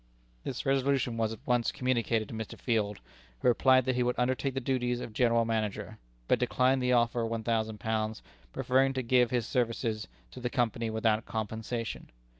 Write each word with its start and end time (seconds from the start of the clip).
This 0.43 0.65
resolution 0.65 1.15
was 1.15 1.31
at 1.31 1.45
once 1.45 1.71
communicated 1.71 2.27
to 2.29 2.33
Mr. 2.33 2.57
Field, 2.59 3.01
who 3.37 3.47
replied 3.47 3.85
that 3.85 3.93
he 3.93 4.01
would 4.01 4.17
undertake 4.17 4.55
the 4.55 4.59
duties 4.59 4.99
of 4.99 5.13
General 5.13 5.45
Manager, 5.45 5.99
but 6.27 6.39
declined 6.39 6.81
the 6.81 6.91
offer 6.93 7.21
of 7.21 7.29
£1000, 7.29 8.21
preferring 8.51 8.93
to 8.93 9.03
give 9.03 9.29
his 9.29 9.45
services 9.45 10.07
to 10.31 10.39
the 10.39 10.49
Company 10.49 10.89
without 10.89 11.25
compensation. 11.27 12.09